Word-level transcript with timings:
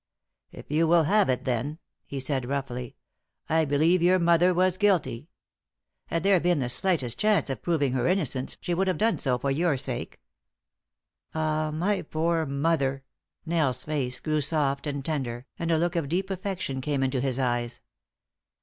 "If 0.51 0.71
you 0.71 0.87
will 0.87 1.03
have 1.03 1.29
it, 1.29 1.45
then," 1.45 1.77
he 2.07 2.19
said 2.19 2.49
roughly, 2.49 2.95
"I 3.47 3.65
believe 3.65 4.01
your 4.01 4.17
mother 4.17 4.51
was 4.51 4.77
guilty. 4.79 5.29
Had 6.07 6.23
there 6.23 6.39
been 6.39 6.57
the 6.57 6.69
slightest 6.69 7.19
chance 7.19 7.51
of 7.51 7.61
proving 7.61 7.93
her 7.93 8.07
innocence, 8.07 8.57
she 8.61 8.73
would 8.73 8.87
have 8.87 8.97
done 8.97 9.19
so 9.19 9.37
for 9.37 9.51
your 9.51 9.77
sake." 9.77 10.19
"Ah! 11.35 11.69
my 11.69 12.01
poor 12.01 12.47
mother!" 12.47 13.03
Nell's 13.45 13.83
face 13.83 14.19
grew 14.19 14.41
soft 14.41 14.87
and 14.87 15.05
tender, 15.05 15.45
and 15.59 15.69
a 15.69 15.77
look 15.77 15.95
of 15.95 16.09
deep 16.09 16.31
affection 16.31 16.81
came 16.81 17.03
into 17.03 17.21
his 17.21 17.37
eyes. 17.37 17.79